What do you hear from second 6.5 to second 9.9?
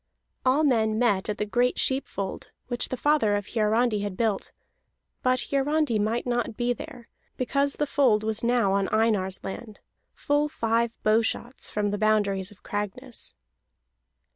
be there, because the fold was now on Einar's land,